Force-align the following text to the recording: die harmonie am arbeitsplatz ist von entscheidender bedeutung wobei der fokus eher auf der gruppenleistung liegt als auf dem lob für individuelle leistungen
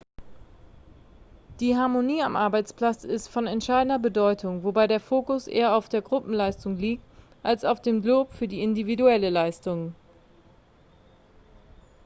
die 1.59 1.77
harmonie 1.77 2.23
am 2.23 2.35
arbeitsplatz 2.35 3.03
ist 3.03 3.27
von 3.27 3.45
entscheidender 3.45 3.99
bedeutung 3.99 4.63
wobei 4.63 4.87
der 4.87 4.99
fokus 4.99 5.45
eher 5.45 5.75
auf 5.75 5.89
der 5.89 6.01
gruppenleistung 6.01 6.75
liegt 6.75 7.03
als 7.43 7.63
auf 7.63 7.83
dem 7.83 8.01
lob 8.01 8.33
für 8.33 8.45
individuelle 8.45 9.29
leistungen 9.29 9.93